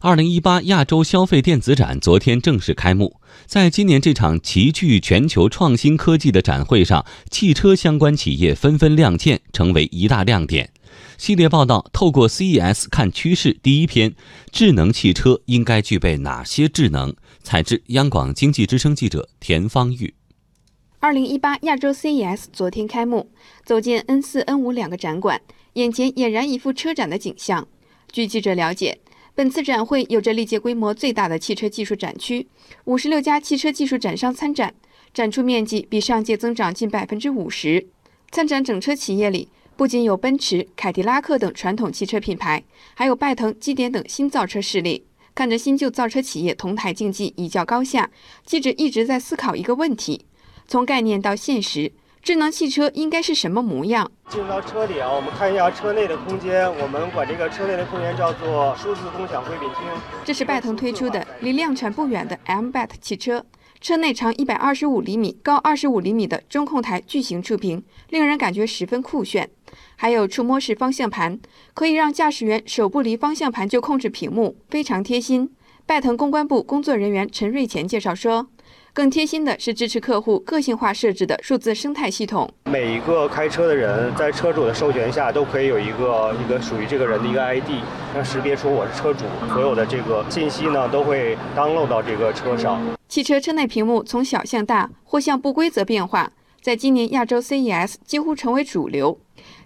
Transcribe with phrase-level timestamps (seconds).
[0.00, 3.20] 二零一八亚洲消费电子展昨天正式开幕。
[3.46, 10.70] 在今年这场齐聚全球创新科技的展会上，汽车相关企业纷纷亮剑，成为一大亮点。
[11.16, 14.14] 系列报道透过 CES 看趋势，第一篇：
[14.52, 17.12] 智能汽车应该具备哪些智能？
[17.42, 20.14] 采自央广经济之声记者田方玉。
[21.00, 23.32] 二零一八亚洲 CES 昨天开幕，
[23.64, 25.40] 走进 N 四、N 五两个展馆，
[25.72, 27.66] 眼前俨然一副车展的景象。
[28.12, 29.00] 据记者了解。
[29.38, 32.48] 本次展会有着历届规模最大的汽车技术展区，
[32.86, 34.74] 五十六家汽车技术展商参展，
[35.14, 37.86] 展出面积比上届增长近百分之五十。
[38.32, 42.64] 参展整车企业里，不仅有奔驰、凯迪拉克等传统汽车品牌，
[42.94, 45.04] 还有拜腾、基点等新造车势力。
[45.36, 48.10] 看着新旧造车企业同台竞技，一较高下，
[48.44, 50.24] 记者一直在思考一个问题：
[50.66, 51.92] 从概念到现实。
[52.28, 54.12] 智能汽车应该是什么模样？
[54.28, 56.70] 进入到车里啊，我们看一下车内的空间。
[56.78, 59.88] 我们管这个车内的空间叫做数字共享贵宾厅。
[60.26, 63.46] 这是拜腾推出的离量产不远的 M-BAT 汽车，
[63.80, 69.48] 车内长一百二十五厘米、高二十五厘米的中控台巨型触屏，令人感觉十分酷炫。
[69.96, 71.40] 还有触摸式方向盘，
[71.72, 75.50] 可以让驾驶员手不离方向盘就控制屏幕，非常贴心。
[75.86, 78.48] 拜腾公关部工作人员陈瑞前介绍说。
[78.98, 82.50] 更贴心的是支持客户个性化设置的数字生态系统。
[82.64, 87.80] 每一个开车的人在车主的授权下，都可以有一个一个属于这个人的一个 ID，
[88.12, 89.20] 那识别出我是车主，
[89.52, 92.84] 所有的这个信息呢都会 download 到这个车上。
[93.08, 99.16] 汽车车内屏幕从小向大或向不规则变化，在今年亚洲 CES 几乎成为主流。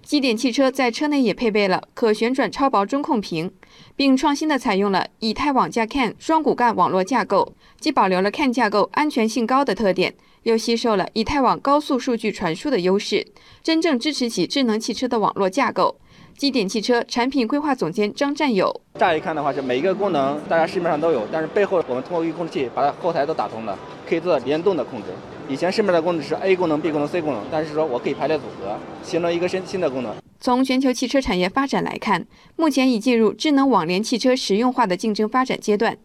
[0.04, 3.50] 基点汽车在车内也配备了可旋转超薄中控屏，
[3.94, 13.24] 并创新的采用了以太网加 CAN 双骨干网络架构，既保留了 CAN 架构安全性高的特点，又吸收了以太网高速数据传输的优势，
[13.62, 15.96] 真正支持起智能汽车的网络架构。
[16.36, 23.78] 基点汽车产品规划总监张占友：乍一看的话，就每一个功能大家市面上都有，但是背后我们通过一个控制器把它后台都打通了，
[24.08, 25.06] 可以做到联动的控制。
[25.48, 30.14] 以前市面的功能是 A 功能、B 功能、C 功能，但是说我可以排列组合，形成一个新新的功能。
[30.40, 35.96] 从全球汽车产业发展来看，目前已进入智能网联汽车实用化的竞争发展阶段。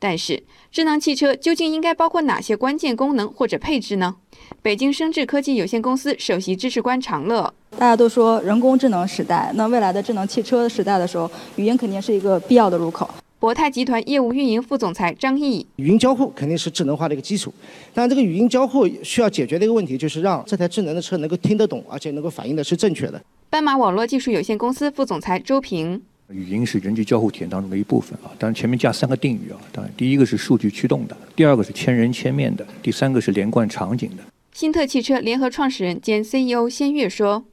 [0.00, 4.16] 但是，智能汽车究竟应该包括哪些关键功能或者配置呢？
[4.62, 13.08] 北京生智科技有限公司首席知识官常乐：大家都说人工智能时代，那未来的智能汽车时代的时候，语音肯定是一个必要的入口。
[13.40, 17.54] 博泰集团业务运营副总裁张毅：语音交互肯定是智能化的一个基础，
[17.94, 23.22] 但这个语音交互需要解决的一个问题，就是让这台智能的车能够听得懂，而且能够反映的是正确的。
[23.48, 34.24] 斑马网络技术有限公司副总裁周平：语音是人机交互体验当中的一部分啊，当然前面加三个定语啊，当然第一个是数据驱动的，第二个是千人千面的，第三个是连贯场景的。
[34.52, 37.44] 新特汽车联合创始人兼 CEO 仙月说：“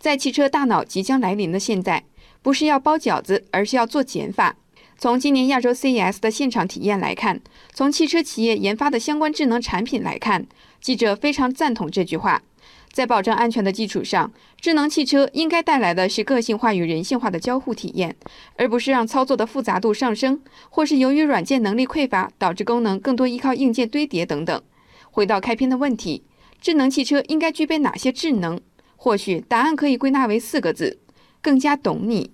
[0.00, 2.04] 在汽车大脑即将来临的现在，
[2.40, 4.56] 不是要包饺子，而是要做减法。”
[4.98, 7.40] 从今年亚洲 CES 的现场体验来看，
[7.74, 10.46] 从汽车企业研发的相关智能产品来看，
[10.80, 12.42] 记者非常赞同这句话。
[12.90, 18.16] 在保障安全的基础上，智能汽车应该带来的是个性化与人性化的交互体验，
[18.56, 20.40] 而不是让操作的复杂度上升，
[20.70, 24.62] 或是由于软件能力匮乏导致功能更多依靠硬件堆叠等等。
[25.10, 26.22] 回到开篇的问题，
[26.58, 28.58] 智能汽车应该具备哪些智能？
[28.96, 31.00] 或许答案可以归纳为四个字：
[31.42, 32.30] 更加懂你。